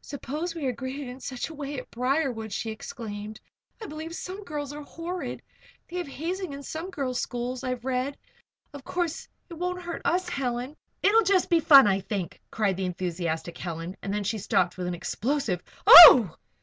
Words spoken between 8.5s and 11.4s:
Of course, it won't hurt us, Helen" "It'll be